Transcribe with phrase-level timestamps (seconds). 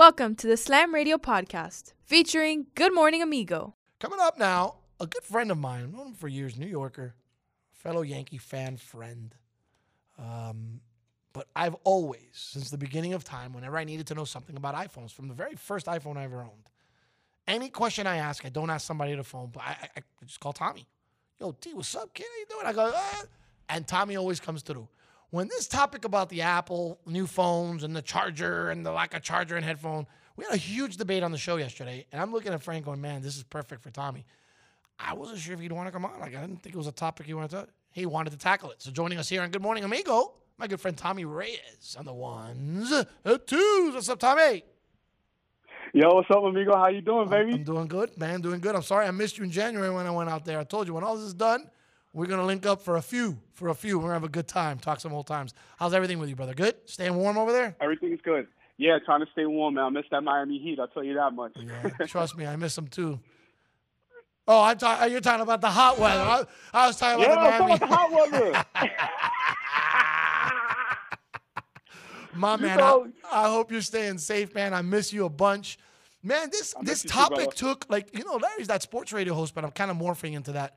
[0.00, 3.74] Welcome to the Slam Radio Podcast, featuring Good Morning Amigo.
[3.98, 7.14] Coming up now, a good friend of mine, known him for years, New Yorker,
[7.74, 9.34] fellow Yankee fan friend.
[10.18, 10.80] Um,
[11.34, 14.74] but I've always, since the beginning of time, whenever I needed to know something about
[14.74, 16.70] iPhones, from the very first iPhone I ever owned,
[17.46, 20.24] any question I ask, I don't ask somebody on the phone, but I, I, I
[20.24, 20.88] just call Tommy.
[21.38, 22.24] Yo, T, what's up, kid?
[22.26, 22.66] How you doing?
[22.66, 23.22] I go, ah.
[23.68, 24.88] and Tommy always comes through.
[25.30, 29.22] When this topic about the Apple new phones and the charger and the lack of
[29.22, 32.52] charger and headphone, we had a huge debate on the show yesterday, and I'm looking
[32.52, 34.26] at Frank going, man, this is perfect for Tommy.
[34.98, 36.18] I wasn't sure if he'd want to come on.
[36.18, 37.68] Like, I didn't think it was a topic he wanted to.
[37.92, 38.82] He wanted to tackle it.
[38.82, 42.12] So joining us here on Good Morning Amigo, my good friend Tommy Reyes on the
[42.12, 42.90] ones,
[43.22, 43.94] the twos.
[43.94, 44.64] What's up, Tommy?
[45.94, 46.76] Yo, what's up, amigo?
[46.76, 47.52] How you doing, baby?
[47.52, 48.40] I'm doing good, man.
[48.40, 48.74] Doing good.
[48.74, 50.58] I'm sorry I missed you in January when I went out there.
[50.58, 51.70] I told you when all this is done,
[52.12, 53.98] we're gonna link up for a few, for a few.
[53.98, 55.54] We're gonna have a good time, talk some old times.
[55.78, 56.54] How's everything with you, brother?
[56.54, 56.74] Good?
[56.86, 57.76] Staying warm over there?
[57.80, 58.46] Everything's good.
[58.78, 59.84] Yeah, trying to stay warm, man.
[59.84, 60.78] I miss that Miami Heat.
[60.80, 61.52] I'll tell you that much.
[61.56, 63.20] Yeah, trust me, I miss them too.
[64.48, 65.12] Oh, I'm talking.
[65.12, 66.22] You're talking about the hot weather.
[66.22, 67.78] I, I was talking yeah, about the I'm Miami.
[67.78, 68.90] talking about the hot weather.
[72.34, 74.72] My You man, know- I, I hope you're staying safe, man.
[74.72, 75.78] I miss you a bunch.
[76.22, 79.54] Man, this this you too, topic took like you know Larry's that sports radio host,
[79.54, 80.76] but I'm kind of morphing into that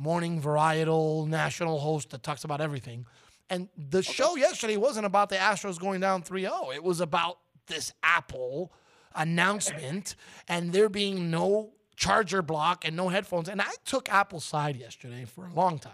[0.00, 3.06] morning varietal national host that talks about everything.
[3.50, 6.74] And the show yesterday wasn't about the Astros going down 3-0.
[6.74, 8.72] It was about this Apple
[9.14, 10.16] announcement
[10.48, 13.48] and there being no charger block and no headphones.
[13.48, 15.92] And I took Apple's side yesterday for a long time.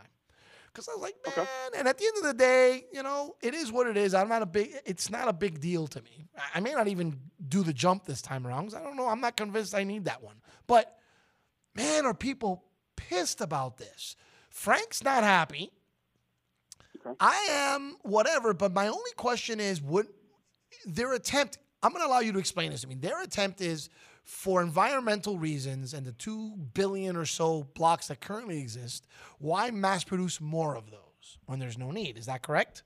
[0.72, 1.78] Because I was like, man, Okay.
[1.78, 4.12] and at the end of the day, you know, it is what it is.
[4.12, 6.28] I'm not a big, it's not a big deal to me.
[6.54, 7.18] I- may not even
[7.48, 9.08] do the jump this time around 'cause I don't know.
[9.08, 10.36] I'm not convinced I need that one.
[10.66, 10.98] But
[11.74, 12.62] man, are people
[13.08, 14.16] pissed about this?
[14.50, 15.70] Frank's not happy.
[17.04, 17.16] Okay.
[17.20, 20.08] I am whatever, but my only question is would
[20.86, 22.94] their attempt I'm going to allow you to explain this to me.
[22.96, 23.90] Their attempt is
[24.24, 29.06] for environmental reasons and the 2 billion or so blocks that currently exist,
[29.38, 32.18] why mass produce more of those when there's no need?
[32.18, 32.82] Is that correct?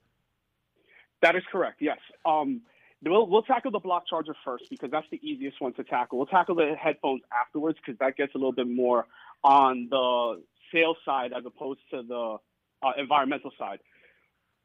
[1.22, 1.80] that is correct.
[1.80, 1.98] Yes.
[2.25, 2.62] Um,
[3.04, 6.19] we'll we'll tackle the block charger first because that's the easiest one to tackle.
[6.19, 9.06] We'll tackle the headphones afterwards because that gets a little bit more
[9.42, 10.42] on the
[10.72, 12.36] sales side as opposed to the
[12.82, 13.80] uh, environmental side.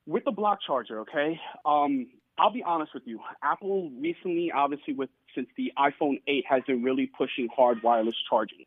[0.05, 1.39] With the block charger, okay.
[1.65, 3.19] Um, I'll be honest with you.
[3.41, 8.65] Apple recently, obviously, with since the iPhone 8 has been really pushing hard wireless charging.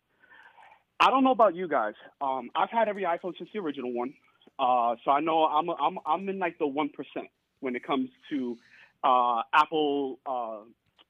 [1.01, 1.95] I don't know about you guys.
[2.21, 4.15] Um, I've had every iPhone since the original one,
[4.59, 7.29] uh, so I know I'm I'm I'm in like the one percent
[7.61, 8.57] when it comes to
[9.05, 10.19] uh, Apple.
[10.27, 10.65] Uh,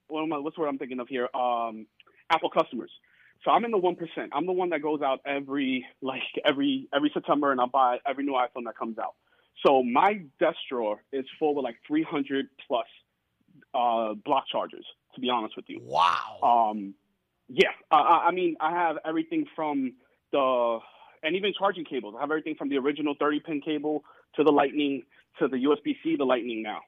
[0.09, 1.29] what am I, what's word I'm thinking of here?
[1.35, 1.87] Um,
[2.31, 2.91] Apple customers.
[3.45, 4.33] So I'm in the one percent.
[4.33, 8.25] I'm the one that goes out every like every every September, and I buy every
[8.25, 9.15] new iPhone that comes out.
[9.65, 12.87] So my desk drawer is full with like 300 plus
[13.75, 14.87] uh, block chargers.
[15.15, 15.81] To be honest with you.
[15.83, 16.71] Wow.
[16.71, 16.95] Um,
[17.49, 19.95] yeah, I I mean, I have everything from
[20.33, 20.79] the
[21.23, 22.15] and even charging cables.
[22.17, 24.05] I have everything from the original 30 pin cable
[24.37, 25.03] to the Lightning
[25.39, 26.81] to the USB C, the Lightning now.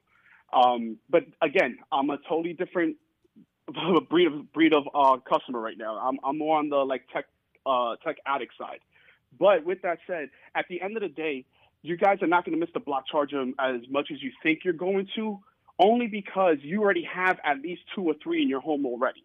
[0.53, 2.97] Um, but again, I'm a totally different
[4.09, 5.97] breed of breed of uh, customer right now.
[5.97, 7.25] I'm I'm more on the like tech
[7.65, 8.79] uh, tech addict side.
[9.39, 11.45] But with that said, at the end of the day,
[11.81, 14.59] you guys are not going to miss the block charger as much as you think
[14.63, 15.39] you're going to,
[15.79, 19.23] only because you already have at least two or three in your home already.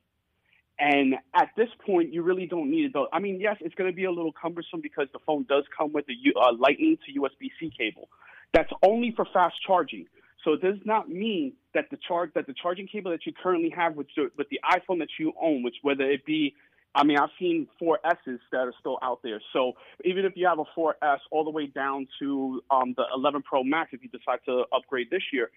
[0.79, 2.93] And at this point, you really don't need it.
[2.93, 3.09] Though.
[3.13, 5.93] I mean, yes, it's going to be a little cumbersome because the phone does come
[5.93, 8.09] with a uh, Lightning to USB-C cable.
[8.53, 10.07] That's only for fast charging.
[10.47, 13.71] So it does not mean that the charge that the charging cable that you currently
[13.77, 16.55] have with your, with the iPhone that you own, which whether it be,
[16.95, 19.43] I mean, I've seen 4Ss that are still out there.
[19.53, 19.73] So
[20.05, 23.65] even if you have a 4S all the way down to um, the 11 Pro
[23.65, 25.51] Max, if you decide to upgrade this year,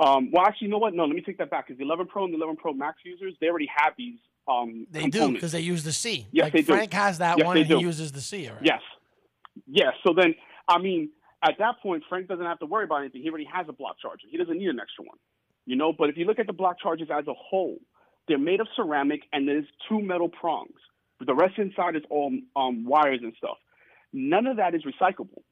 [0.00, 0.94] um, well, actually, you know what?
[0.94, 1.68] No, let me take that back.
[1.68, 4.18] Because the 11 Pro and the 11 Pro Max users, they already have these.
[4.48, 6.26] Um, They do because they use the C.
[6.32, 6.72] Yes, like they do.
[6.72, 7.80] Frank has that Yes, one they and he do.
[7.80, 8.48] uses the C.
[8.48, 8.58] Right.
[8.62, 8.80] Yes.
[9.68, 9.92] Yes.
[10.04, 10.34] So then,
[10.66, 11.10] I mean,
[11.42, 13.22] at that point, Frank doesn't have to worry about anything.
[13.22, 14.26] He already has a block charger.
[14.28, 15.18] He doesn't need an extra one.
[15.66, 17.78] You know, but if you look at the block chargers as a whole,
[18.26, 20.78] they're made of ceramic and there's two metal prongs.
[21.24, 23.56] The rest inside is all um, wires and stuff.
[24.12, 25.42] None of that is recyclable.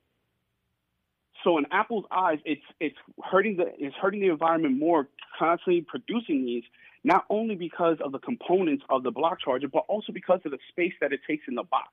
[1.45, 5.09] So in Apple's eyes, it's it's hurting the it's hurting the environment more
[5.39, 6.65] constantly producing these,
[7.05, 10.59] not only because of the components of the block charger, but also because of the
[10.71, 11.89] space that it takes in the box.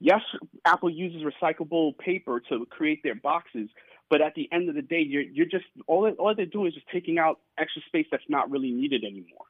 [0.00, 0.20] Yes,
[0.64, 3.68] Apple uses recyclable paper to create their boxes,
[4.08, 6.74] but at the end of the day, you're you're just all all they're doing is
[6.74, 9.46] just taking out extra space that's not really needed anymore.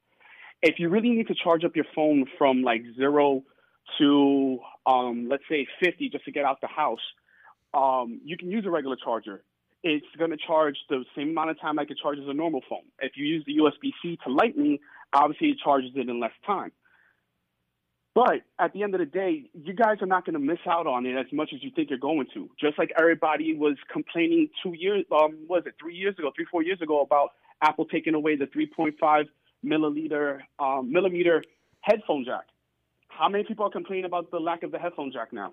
[0.63, 3.43] If you really need to charge up your phone from like zero
[3.99, 6.99] to um, let's say 50 just to get out the house,
[7.75, 9.43] um, you can use a regular charger.
[9.85, 12.83] It's going to charge the same amount of time like it charges a normal phone.
[13.01, 14.81] If you use the USB C to Lightning,
[15.13, 16.73] Obviously, it charges it in less time.
[18.15, 20.87] But at the end of the day, you guys are not going to miss out
[20.87, 22.51] on it as much as you think you're going to.
[22.61, 26.63] Just like everybody was complaining two years, um, was it three years ago, three four
[26.63, 27.31] years ago about
[27.63, 29.25] Apple taking away the 3.5
[29.65, 31.43] milliliter um, millimeter
[31.81, 32.45] headphone jack.
[33.09, 35.53] How many people are complaining about the lack of the headphone jack now?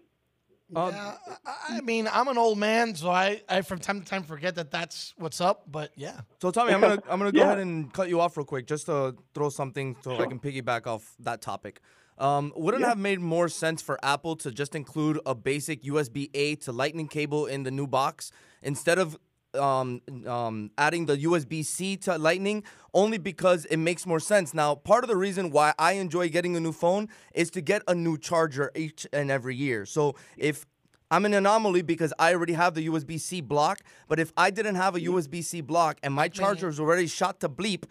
[0.75, 1.15] Um, yeah,
[1.45, 4.55] I, I mean, I'm an old man, so I, I from time to time forget
[4.55, 5.63] that that's what's up.
[5.71, 6.21] But yeah.
[6.41, 7.45] So Tommy, I'm gonna I'm gonna go yeah.
[7.45, 10.25] ahead and cut you off real quick, just to throw something so sure.
[10.25, 11.81] I can piggyback off that topic.
[12.17, 12.89] Um, wouldn't yeah.
[12.89, 17.07] have made more sense for Apple to just include a basic USB A to Lightning
[17.07, 18.31] cable in the new box
[18.61, 19.17] instead of
[19.55, 22.63] um, um, adding the USB C to Lightning
[22.93, 24.53] only because it makes more sense.
[24.53, 27.81] Now, part of the reason why I enjoy getting a new phone is to get
[27.87, 29.85] a new charger each and every year.
[29.85, 30.65] So if
[31.11, 34.75] I'm an anomaly because I already have the USB C block, but if I didn't
[34.75, 37.83] have a USB C block and my charger is already shot to bleep,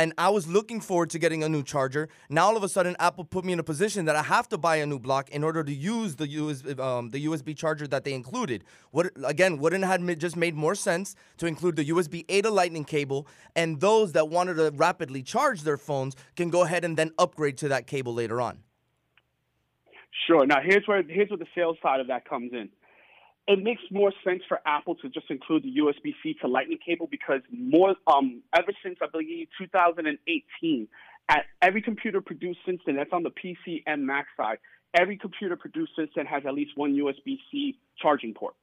[0.00, 2.08] and I was looking forward to getting a new charger.
[2.30, 4.56] Now all of a sudden, Apple put me in a position that I have to
[4.56, 8.04] buy a new block in order to use the USB, um, the USB charger that
[8.04, 8.64] they included.
[8.92, 9.58] What again?
[9.58, 13.78] Wouldn't have just made more sense to include the USB A to Lightning cable, and
[13.78, 17.68] those that wanted to rapidly charge their phones can go ahead and then upgrade to
[17.68, 18.60] that cable later on.
[20.26, 20.46] Sure.
[20.46, 22.70] Now here's where here's where the sales side of that comes in
[23.46, 27.40] it makes more sense for Apple to just include the USB-C to Lightning cable because
[27.50, 30.88] more um, ever since I believe 2018,
[31.28, 34.58] at every computer produced since then, that's on the PC and Mac side,
[34.94, 38.54] every computer produced since then has at least one USB-C charging port.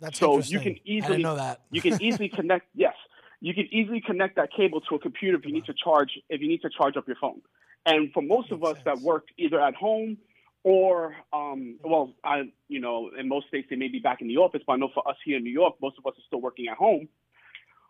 [0.00, 1.60] That's so you can easily I didn't know that.
[1.70, 2.66] you can easily connect.
[2.74, 2.94] Yes,
[3.40, 6.40] you can easily connect that cable to a computer if you need to charge if
[6.40, 7.40] you need to charge up your phone.
[7.86, 8.84] And for most of us sense.
[8.84, 10.18] that work either at home
[10.64, 14.36] or um, well, I you know, in most states they may be back in the
[14.36, 16.40] office, but I know for us here in New York, most of us are still
[16.40, 17.08] working at home.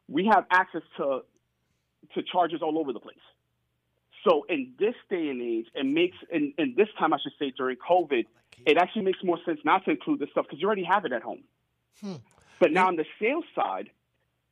[0.09, 1.21] We have access to
[2.15, 3.17] to chargers all over the place.
[4.27, 7.53] So in this day and age, it makes in, in this time I should say
[7.57, 8.27] during COVID,
[8.67, 11.13] it actually makes more sense not to include this stuff because you already have it
[11.13, 11.43] at home.
[12.01, 12.15] Hmm.
[12.61, 13.91] But now on the sales side,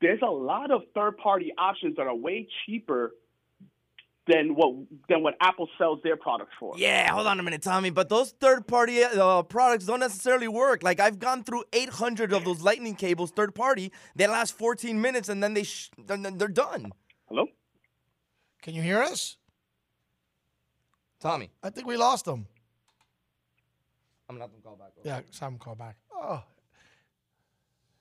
[0.00, 3.12] there's a lot of third party options that are way cheaper
[4.30, 4.74] than what
[5.08, 6.74] than what Apple sells their products for.
[6.76, 7.90] Yeah, hold on a minute, Tommy.
[7.90, 10.82] But those third party uh, products don't necessarily work.
[10.82, 13.92] Like I've gone through 800 of those Lightning cables, third party.
[14.14, 16.92] They last 14 minutes and then they sh- then they're done.
[17.28, 17.46] Hello.
[18.62, 19.36] Can you hear us,
[21.20, 21.50] Tommy?
[21.62, 22.46] I think we lost them.
[24.28, 24.92] I'm gonna have them call back.
[25.02, 25.96] Yeah, some call back.
[26.14, 26.42] Oh.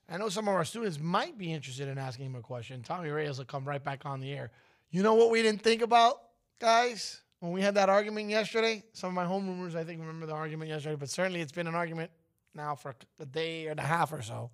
[0.08, 2.82] I know some of our students might be interested in asking him a question.
[2.82, 4.50] Tommy Reyes will come right back on the air.
[4.90, 6.16] You know what we didn't think about,
[6.58, 8.82] guys, when we had that argument yesterday?
[8.92, 11.76] Some of my homeroomers, I think, remember the argument yesterday, but certainly it's been an
[11.76, 12.10] argument
[12.54, 14.50] now for a day and a half or so.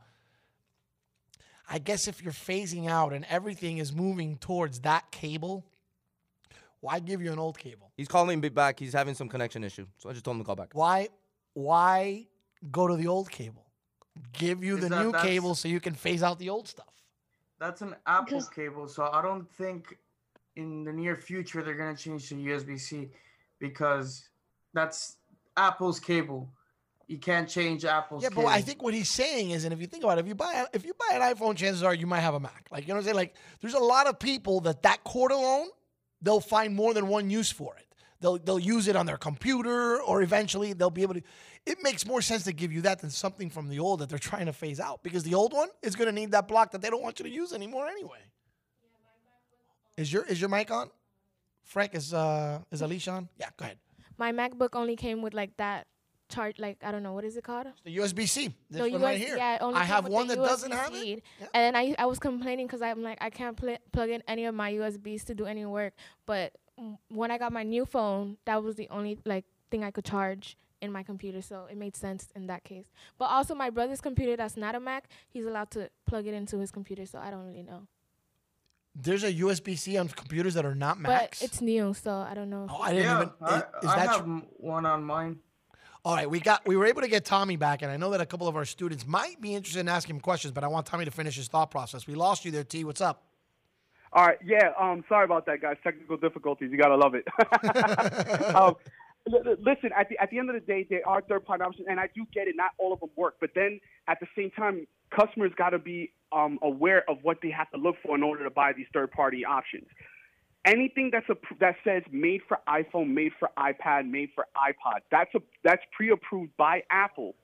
[1.69, 5.65] I guess if you're phasing out and everything is moving towards that cable,
[6.81, 7.91] why give you an old cable?
[7.97, 8.79] He's calling me back.
[8.79, 9.87] He's having some connection issue.
[9.97, 10.69] So I just told him to call back.
[10.75, 11.09] Why
[11.55, 12.27] why
[12.71, 13.65] go to the old cable?
[14.33, 16.93] Give you Is the that, new cable so you can phase out the old stuff.
[17.59, 19.97] That's an Apple cable, so I don't think
[20.56, 23.08] in the near future they're going to change to USB-C
[23.58, 24.29] because
[24.75, 25.17] that's
[25.56, 26.49] Apple's cable.
[27.06, 28.23] You can't change Apple's.
[28.23, 28.44] Yeah, cable.
[28.44, 30.35] but I think what he's saying is, and if you think about it, if you
[30.35, 32.67] buy if you buy an iPhone, chances are you might have a Mac.
[32.70, 33.17] Like you know what I'm saying?
[33.17, 35.69] Like there's a lot of people that that cord alone,
[36.20, 37.87] they'll find more than one use for it.
[38.20, 41.23] They'll they'll use it on their computer, or eventually they'll be able to.
[41.64, 44.19] It makes more sense to give you that than something from the old that they're
[44.19, 46.83] trying to phase out because the old one is going to need that block that
[46.83, 48.19] they don't want you to use anymore anyway.
[49.97, 50.91] Is your is your mic on?
[51.65, 53.29] Frank is uh is Alicia on?
[53.38, 53.79] Yeah, go ahead.
[54.19, 55.87] My MacBook only came with like that
[56.29, 57.67] charge like I don't know what is it called?
[57.85, 58.55] The USB C.
[58.71, 59.37] This no, one US, right here.
[59.37, 61.23] Yeah, only I have one that USB doesn't have it.
[61.41, 61.47] Yeah.
[61.55, 64.45] And then I I was complaining because I'm like I can't pl- plug in any
[64.45, 65.95] of my USBs to do any work.
[66.26, 66.53] But
[67.09, 70.57] when I got my new phone, that was the only like thing I could charge
[70.83, 72.91] in my computer, so it made sense in that case.
[73.19, 76.59] But also my brother's computer that's not a Mac, he's allowed to plug it into
[76.59, 77.87] his computer, so I don't really know.
[78.99, 81.41] There's a USB C on computers that are not Macs.
[81.41, 82.67] But it's new, so I don't know.
[82.71, 83.31] Oh, I didn't yeah, even.
[83.43, 85.38] I, is, is I that have tr- one on mine.
[86.05, 88.21] All right, we got we were able to get Tommy back, and I know that
[88.21, 90.87] a couple of our students might be interested in asking him questions, but I want
[90.87, 92.07] Tommy to finish his thought process.
[92.07, 92.85] We lost you there, T.
[92.85, 93.25] What's up?
[94.12, 94.71] All right, yeah.
[94.81, 95.76] Um, sorry about that, guys.
[95.83, 96.71] Technical difficulties.
[96.71, 97.26] You gotta love it.
[98.55, 98.76] um,
[99.26, 101.99] listen, at the at the end of the day, there are third party options, and
[102.00, 102.55] I do get it.
[102.57, 106.12] Not all of them work, but then at the same time, customers got to be
[106.33, 109.11] um, aware of what they have to look for in order to buy these third
[109.11, 109.87] party options.
[110.64, 115.33] Anything that's a that says made for iPhone, made for iPad, made for iPod, that's
[115.35, 117.37] a that's pre approved by Apple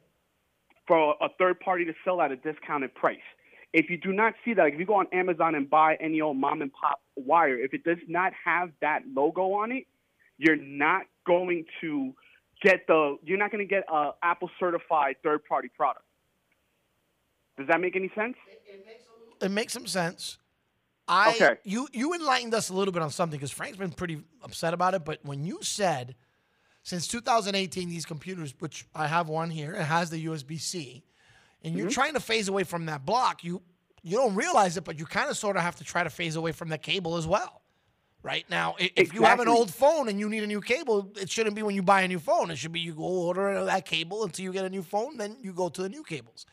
[0.89, 3.19] for a third party to sell at a discounted price.
[3.73, 6.21] If you do not see that, like if you go on Amazon and buy any
[6.21, 9.87] old mom and pop wire, if it does not have that logo on it,
[10.37, 12.13] you're not going to
[12.63, 16.05] get the you're not going to get a Apple certified third party product.
[17.59, 18.37] Does that make any sense?
[19.41, 20.39] It makes some sense.
[21.09, 21.57] I Okay.
[21.65, 24.95] you you enlightened us a little bit on something because Frank's been pretty upset about
[24.95, 25.05] it.
[25.05, 26.15] But when you said
[26.85, 31.05] since 2018 these computers, which I have one here, it has the USB C,
[31.63, 31.79] and Mm-hmm.
[31.81, 33.63] you're trying to phase away from that block, you
[34.03, 36.37] you don't realize it, but you kind of sort of have to try to phase
[36.37, 37.63] away from the cable as well.
[38.25, 41.29] Right now, if you have an old phone and you need a new cable, it
[41.29, 42.53] shouldn't be when you buy a new phone.
[42.53, 45.37] It should be you go order that cable until you get a new phone, then
[45.41, 46.47] you go to the new cables.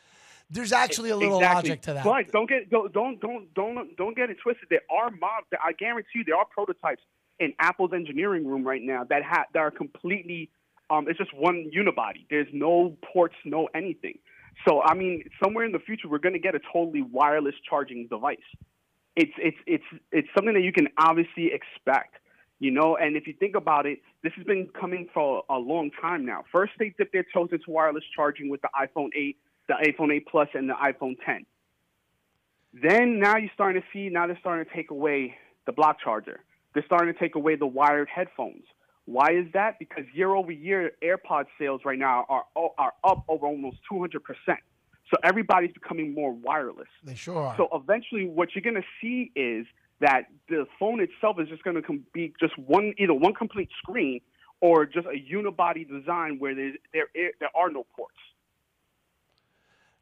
[0.51, 1.70] There's actually a little exactly.
[1.70, 2.03] logic to that.
[2.03, 4.68] But don't get don't don't don't don't get it twisted.
[4.70, 5.44] There are mod.
[5.63, 7.01] I guarantee you, there are prototypes
[7.39, 10.50] in Apple's engineering room right now that ha- that are completely.
[10.89, 12.25] Um, it's just one unibody.
[12.32, 14.18] There's no ports, no anything.
[14.68, 18.08] So I mean, somewhere in the future, we're going to get a totally wireless charging
[18.08, 18.38] device.
[19.15, 22.15] It's it's it's it's something that you can obviously expect,
[22.60, 22.98] you know.
[22.98, 26.44] And if you think about it, this has been coming for a long time now.
[26.51, 29.38] First, they dipped their toes into wireless charging with the iPhone 8,
[29.69, 31.45] the iPhone 8 Plus, and the iPhone 10.
[32.73, 35.35] Then now you're starting to see now they're starting to take away
[35.65, 36.41] the block charger.
[36.73, 38.63] They're starting to take away the wired headphones.
[39.05, 39.79] Why is that?
[39.79, 44.59] Because year over year, AirPod sales right now are are up over almost 200 percent.
[45.09, 46.88] So everybody's becoming more wireless.
[47.03, 47.57] they sure are.
[47.57, 49.65] So eventually, what you're going to see is
[49.99, 54.21] that the phone itself is just going to be just one, either one complete screen
[54.61, 57.07] or just a unibody design where there there
[57.39, 58.17] there are no ports.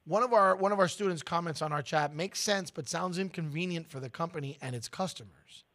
[0.08, 3.20] One of our one of our students comments on our chat makes sense but sounds
[3.20, 5.66] inconvenient for the company and its customers.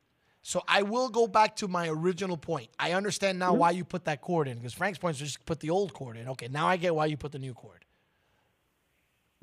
[0.45, 2.69] So i will go back to my original point.
[2.79, 3.61] I understand now mm-hmm.
[3.61, 6.17] why you put that cord in because frank's point is just put the old cord
[6.17, 6.29] in.
[6.31, 7.85] Okay now i get why you put the new cord.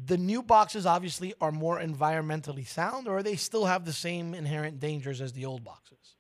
[0.04, 4.80] The new boxes obviously are more environmentally sound or they still have the same inherent
[4.80, 6.16] dangers as the old boxes?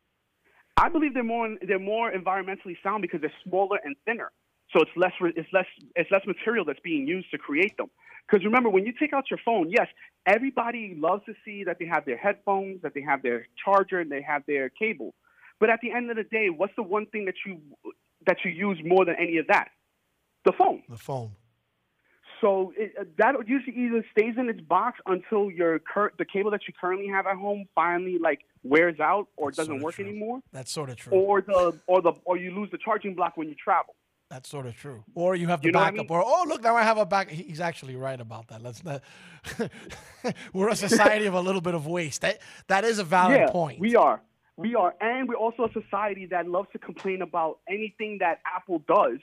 [0.78, 4.32] I believe they're more they're more environmentally sound because they're smaller and thinner.
[4.74, 7.90] So it's less it's less it's less material that's being used to create them.
[8.28, 9.88] Because remember, when you take out your phone, yes,
[10.28, 14.12] everybody loves to see that they have their headphones, that they have their charger, and
[14.12, 15.16] they have their cable.
[15.60, 17.60] But at the end of the day, what's the one thing that you
[18.28, 19.70] that you use more than any of that?
[20.46, 20.84] The phone.
[20.88, 21.32] the phone
[22.40, 26.62] So it, that usually either stays in its box until your cur- the cable that
[26.68, 30.06] you currently have at home finally like wears out or That's doesn't sorta work true.
[30.06, 33.36] anymore, that's sort of true or the or the or you lose the charging block
[33.36, 33.96] when you travel.
[34.30, 35.04] That's sort of true.
[35.16, 36.10] Or you have the You know what I backup.
[36.10, 36.20] mean?
[36.20, 37.30] Or oh look, now I have a back.
[37.30, 38.62] He's actually right about that.
[38.62, 39.02] Let's not.
[40.54, 42.22] We're a society of a little bit of waste.
[42.22, 43.80] That that is a valid yeah, point.
[43.80, 44.22] we are.
[44.56, 48.80] We are, and we're also a society that loves to complain about anything that Apple
[48.80, 49.20] does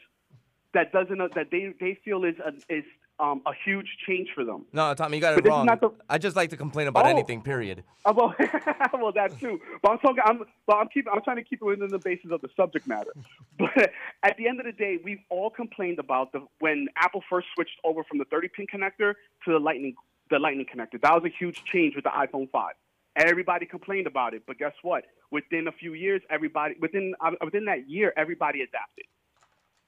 [0.73, 2.85] that doesn't uh, that they they feel is a, is
[3.19, 4.67] um, a huge change for them.
[4.73, 5.67] No, Tommy, you got it is wrong.
[5.67, 7.09] the- I just like to complain about Oh.
[7.09, 7.41] anything.
[7.43, 7.83] Period.
[8.05, 8.35] Uh, well,
[8.93, 9.61] well, that too.
[9.83, 10.23] But I'm talking.
[10.25, 11.13] I'm, but I'm keeping.
[11.13, 13.13] I'm trying to keep it within the basis of the subject matter.
[13.59, 13.91] But
[14.23, 17.79] at the end of the day, we've all complained about the when Apple first switched
[17.85, 19.15] over from the 30-pin connector
[19.47, 19.95] to the Lightning,
[20.31, 21.01] the Lightning connector.
[21.01, 22.75] That was a huge change with the iPhone 5.
[23.17, 25.05] Everybody complained about it, but guess what?
[25.31, 29.07] Within a few years, everybody within uh, within that year, everybody adapted.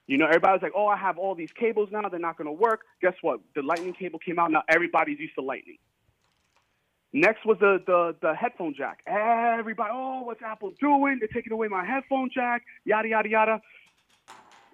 [0.09, 2.53] You know, everybody's like, "Oh, I have all these cables now; they're not going to
[2.53, 3.41] work." Guess what?
[3.55, 4.51] The Lightning cable came out.
[4.51, 5.79] Now everybody's used to Lightning.
[7.13, 9.01] Next was the, the, the headphone jack.
[9.07, 11.19] Everybody, oh, what's Apple doing?
[11.19, 13.61] They're taking away my headphone jack, yada, yada, yada.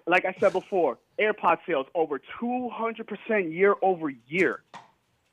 [0.05, 4.63] Like I said before, AirPod sales over 200% year over year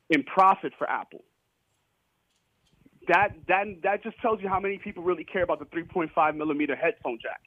[0.09, 1.23] in profit for Apple.
[3.09, 6.75] That, that, that just tells you how many people really care about the 3.5 millimeter
[6.75, 7.41] headphone jack.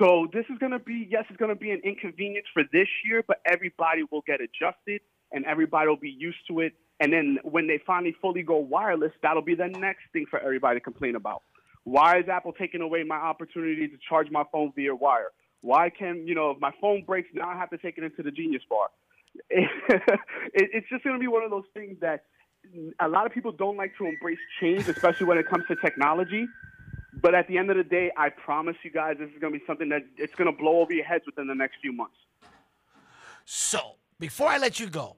[0.00, 2.88] So this is going to be, yes, it's going to be an inconvenience for this
[3.04, 6.72] year, but everybody will get adjusted and everybody will be used to it.
[7.00, 10.80] And then when they finally fully go wireless, that'll be the next thing for everybody
[10.80, 11.42] to complain about.
[11.84, 15.32] Why is Apple taking away my opportunity to charge my phone via wire?
[15.60, 18.22] Why can, you know, if my phone breaks, now I have to take it into
[18.22, 18.88] the Genius Bar?
[19.50, 22.24] it's just going to be one of those things that
[23.00, 26.46] a lot of people don't like to embrace change, especially when it comes to technology.
[27.22, 29.58] But at the end of the day, I promise you guys, this is going to
[29.58, 32.16] be something that it's going to blow over your heads within the next few months.
[33.44, 35.16] So before I let you go,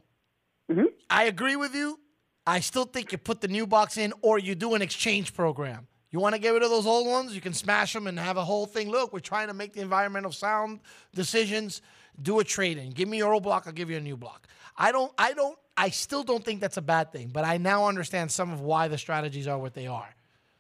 [0.71, 0.87] Mhm.
[1.11, 2.01] I agree with you.
[2.47, 5.87] I still think you put the new box in, or you do an exchange program.
[6.11, 7.35] You want to get rid of those old ones?
[7.35, 8.91] You can smash them and have a whole thing.
[8.91, 10.81] Look, we're trying to make the environmental sound
[11.15, 11.83] decisions.
[12.21, 12.91] Do a trade in.
[12.91, 13.67] Give me your old block.
[13.67, 14.47] I'll give you a new block.
[14.77, 15.13] I don't.
[15.17, 15.59] I don't.
[15.77, 17.29] I still don't think that's a bad thing.
[17.29, 20.15] But I now understand some of why the strategies are what they are.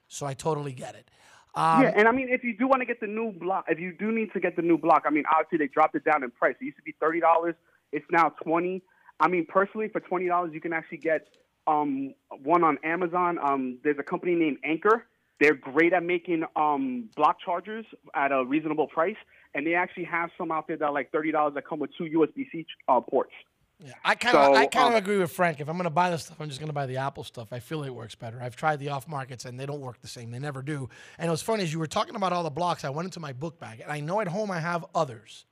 [0.09, 1.11] So I totally get it.
[1.55, 3.79] Um, yeah, and I mean, if you do want to get the new block, if
[3.79, 6.23] you do need to get the new block, I mean, obviously they dropped it down
[6.23, 6.55] in price.
[6.61, 7.55] It used to be thirty dollars.
[7.93, 8.83] It's now twenty.
[9.21, 11.29] I mean, personally, for twenty dollars, you can actually get
[11.67, 13.39] um, one on Amazon.
[13.39, 15.07] Um, there's a company named Anker.
[15.41, 19.17] They're great at making um, block chargers at a reasonable price,
[19.55, 21.91] and they actually have some out there that are like thirty dollars that come with
[21.99, 23.33] two USB-C uh, ports.
[23.79, 25.61] Yeah, I kind of So, I kind of um, agree with Frank.
[25.61, 27.49] If I'm going to buy this stuff, I'm just going to buy the Apple stuff.
[27.53, 28.41] I feel it works better.
[28.41, 30.31] I've tried the off markets and they don't work the same.
[30.31, 30.89] They never do.
[31.19, 32.85] And it was funny as you were talking about all the blocks.
[32.85, 35.47] I went into my book bag, and I know at home I have others.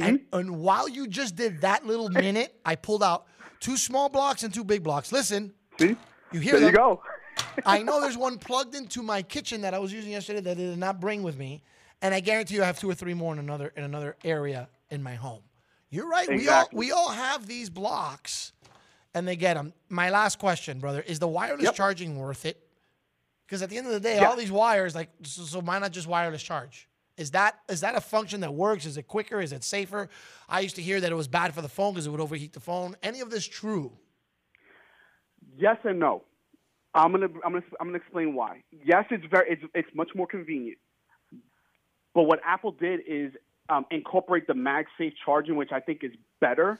[0.00, 0.38] And Mm-hmm.
[0.38, 3.26] and while you just did that little minute, I pulled out
[3.60, 5.10] two small blocks and two big blocks.
[5.12, 5.96] Listen, See,
[6.32, 6.70] you hear there them?
[6.70, 7.02] you go.
[7.66, 10.54] I know there's one plugged into my kitchen that I was using yesterday that I
[10.54, 11.62] did not bring with me,
[12.02, 14.68] and I guarantee you I have two or three more in another in another area
[14.90, 15.40] in my home.
[15.90, 16.28] You're right.
[16.28, 16.76] Exactly.
[16.76, 18.52] We all we all have these blocks,
[19.14, 19.72] and they get them.
[19.88, 21.74] My last question, brother, is the wireless Yep.
[21.74, 22.62] charging worth it?
[23.46, 24.28] Because at the end of the day, Yeah.
[24.28, 26.88] all these wires, like, so, so why not just wireless charge?
[27.16, 28.84] Is that is that a function that works?
[28.84, 29.40] Is it quicker?
[29.40, 30.08] Is it safer?
[30.48, 32.52] I used to hear that it was bad for the phone because it would overheat
[32.52, 32.96] the phone.
[33.02, 33.92] Any of this true?
[35.56, 36.24] Yes and no.
[36.94, 38.62] I'm gonna I'm gonna I'm gonna explain why.
[38.84, 40.78] Yes, it's very it's it's much more convenient.
[42.14, 43.32] But what Apple did is
[43.68, 46.78] um, incorporate the MagSafe charging, which I think is better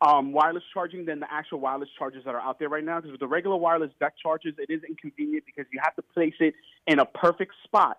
[0.00, 2.98] um, wireless charging than the actual wireless chargers that are out there right now.
[2.98, 6.34] Because with the regular wireless deck chargers, it is inconvenient because you have to place
[6.40, 6.54] it
[6.86, 7.98] in a perfect spot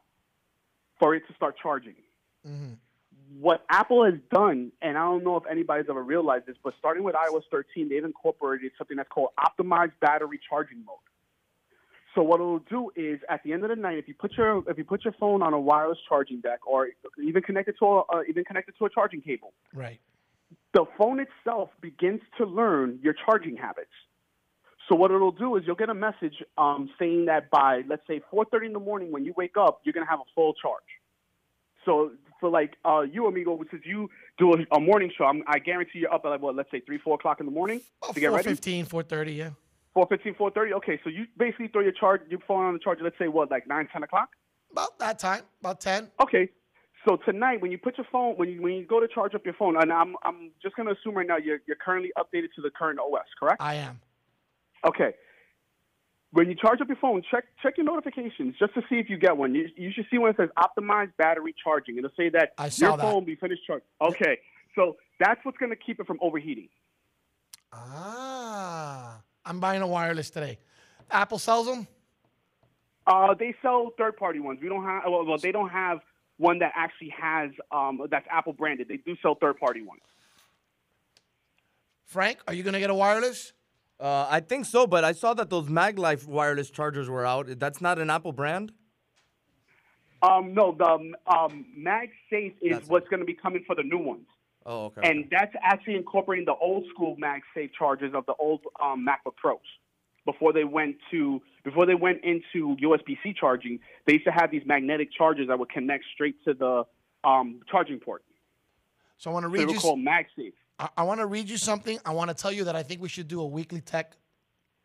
[0.97, 1.95] for it to start charging.
[3.39, 7.03] What Apple has done, and I don't know if anybody's ever realized this, but starting
[7.03, 10.97] with iOS 13, they've incorporated something that's called optimized battery charging mode.
[12.15, 14.63] So what it'll do is, at the end of the night, if you put your
[14.67, 16.89] if you put your phone on a wireless charging deck, or
[17.23, 19.99] even connected to a uh, even connected to a charging cable, Right.
[20.73, 23.91] the phone itself begins to learn your charging habits.
[24.87, 28.21] So what it'll do is you'll get a message um, saying that by let's say
[28.33, 30.81] 4:30 in the morning when you wake up, you're gonna have a full charge.
[31.85, 35.59] So for like uh, you, amigo, since you do a, a morning show, I'm, I
[35.59, 38.15] guarantee you're up at like what, let's say three, four o'clock in the morning About
[38.15, 38.43] to get ready.
[38.55, 39.49] 415, 430, yeah.
[40.07, 40.73] 4:15, 4:30.
[40.73, 43.03] Okay, so you basically throw your charge, your phone on the charger.
[43.03, 44.29] Let's say what, like nine, ten o'clock.
[44.71, 46.09] About that time, about 10.
[46.21, 46.49] Okay.
[47.07, 49.45] So tonight, when you put your phone, when you when you go to charge up
[49.45, 52.61] your phone, and I'm I'm just gonna assume right now you're you're currently updated to
[52.61, 53.61] the current OS, correct?
[53.61, 53.99] I am.
[54.85, 55.13] Okay.
[56.31, 59.17] When you charge up your phone, check check your notifications just to see if you
[59.17, 59.55] get one.
[59.55, 61.97] You, you should see one that says optimized battery charging.
[61.97, 63.03] It'll say that I saw your that.
[63.03, 63.87] phone will be finished charging.
[64.01, 64.37] Okay.
[64.75, 66.69] So that's what's gonna keep it from overheating.
[67.71, 70.59] Ah, I'm buying a wireless today.
[71.09, 71.87] Apple sells them.
[73.07, 74.59] Uh, they sell third party ones.
[74.61, 75.99] We don't have well, well they don't have
[76.37, 78.87] one that actually has um, that's Apple branded.
[78.87, 80.01] They do sell third party ones.
[82.05, 83.53] Frank, are you gonna get a wireless?
[83.99, 87.47] Uh, I think so, but I saw that those MagLife wireless chargers were out.
[87.59, 88.71] That's not an Apple brand.
[90.21, 90.85] Um, no, the
[91.27, 94.25] um, MagSafe is That's what's going to be coming for the new ones.
[94.65, 95.09] Oh, okay.
[95.09, 99.59] and that's actually incorporating the old school MagSafe chargers of the old um, MacBook Pros.
[100.25, 104.63] Before they went to before they went into USB-C charging, they used to have these
[104.65, 106.83] magnetic chargers that would connect straight to the
[107.27, 108.23] um, charging port.
[109.17, 109.79] So I want to So they read were you.
[109.79, 110.53] called MagSafe.
[110.77, 111.99] I, I want to read you something.
[112.05, 114.17] I want to tell you that I think we should do a weekly tech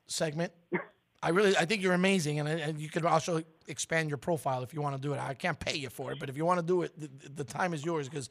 [0.07, 0.53] segment.
[1.25, 4.75] I really, I think you're amazing, and, and you could also expand your profile if
[4.75, 5.21] you want to do it.
[5.21, 7.45] I can't pay you for it, but if you want to do it, the, the
[7.45, 8.29] time is yours because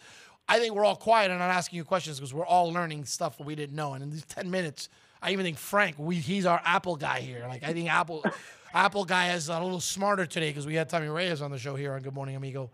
[0.47, 3.39] I think we're all quiet and not asking you questions because we're all learning stuff
[3.39, 3.93] we didn't know.
[3.95, 4.89] And in these ten minutes,
[5.23, 7.45] I even think Frank, we he's our Apple guy here.
[7.47, 8.23] Like I think Apple,
[8.75, 11.75] Apple guy is a little smarter today because we had Tommy Reyes on the show
[11.75, 12.69] here on Good Morning Amigo.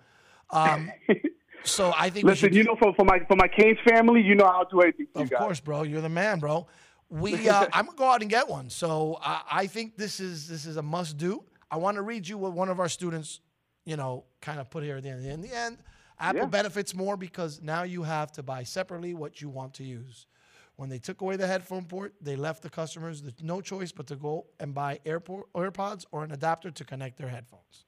[0.50, 0.92] Um,
[1.64, 4.44] so I think Listen, you know, for, for my for my Canes family, you know
[4.44, 5.40] I'll do anything Of guys.
[5.40, 5.84] course, bro.
[5.84, 6.68] You're the man, bro.
[7.10, 8.70] We, uh, I'm gonna go out and get one.
[8.70, 11.44] So I, I think this is this is a must do.
[11.72, 13.42] I want to read you what one of our students,
[13.86, 15.26] you know, kind of put here at the end.
[15.26, 15.78] In the end,
[16.20, 16.46] Apple Yeah.
[16.48, 20.28] benefits more because now you have to buy separately what you want to use.
[20.76, 24.08] When they took away the headphone port, they left the customers the, no choice but
[24.08, 27.86] to go and buy AirPort, AirPods or an adapter to connect their headphones.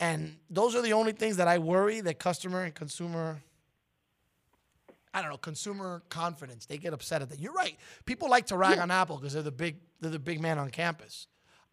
[0.00, 3.42] And those are the only things that I worry that customer and consumer
[5.14, 6.64] I don't know, consumer confidence.
[6.66, 7.38] They get upset at that.
[7.38, 7.76] You're right.
[8.06, 10.70] People like to rag on Apple because they're the big they're the big man on
[10.70, 11.26] campus.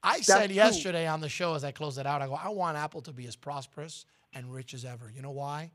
[0.04, 0.56] I said true.
[0.56, 3.12] yesterday on the show as I closed it out, I go, I want Apple to
[3.14, 5.12] be as prosperous and rich as ever.
[5.14, 5.72] You know why?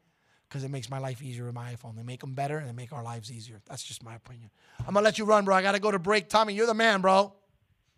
[0.49, 1.97] Because it makes my life easier with my iPhone.
[1.97, 3.61] They make them better and they make our lives easier.
[3.67, 4.51] That's just my opinion.
[4.81, 5.55] I'm gonna let you run, bro.
[5.55, 6.29] I gotta go to break.
[6.29, 7.15] Tommy, you're the man, bro.
[7.15, 7.35] All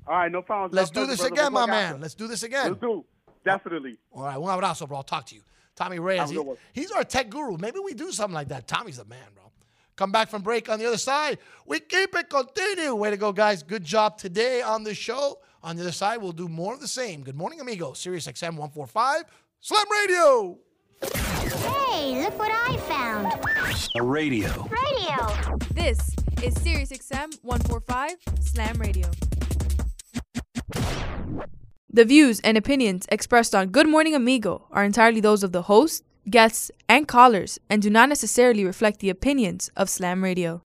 [0.08, 0.70] right, no problem.
[0.72, 1.52] Let's No do this pressure, again, brother.
[1.52, 1.84] my We'll talk man.
[1.90, 2.02] after.
[2.02, 2.68] Let's do this again.
[2.68, 3.04] Let's do.
[3.44, 3.98] Definitely.
[4.12, 4.98] All right, un abrazo, bro.
[4.98, 5.42] I'll talk to you.
[5.76, 6.30] Tommy Reyes.
[6.30, 7.56] He- he's our tech guru.
[7.58, 8.66] Maybe we do something like that.
[8.66, 9.45] Tommy's the man, bro.
[9.96, 11.38] Come back from break on the other side.
[11.64, 12.94] We keep it continue.
[12.94, 13.62] Way to go, guys.
[13.62, 15.38] Good job today on the show.
[15.62, 17.22] On the other side, we'll do more of the same.
[17.22, 17.94] Good morning, amigo.
[17.94, 19.24] Sirius XM 145,
[19.60, 20.58] Slam Radio.
[21.02, 23.32] Hey, look what I found.
[23.96, 24.68] A radio.
[24.68, 25.56] Radio.
[25.72, 25.98] This
[26.42, 29.10] is SiriusXM 145 Slam Radio.
[31.90, 36.04] The views and opinions expressed on Good Morning Amigo are entirely those of the host,
[36.28, 40.62] guests, and callers and do not necessarily reflect the opinions of Slam Radio.